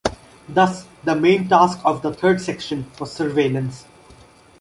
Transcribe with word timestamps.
Thus, 0.49 0.87
the 1.03 1.13
main 1.15 1.47
task 1.47 1.77
of 1.85 2.01
the 2.01 2.11
Third 2.11 2.41
Section 2.41 2.89
was 2.99 3.11
surveillance. 3.13 3.85